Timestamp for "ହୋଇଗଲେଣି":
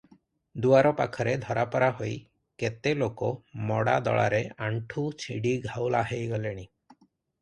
6.13-6.67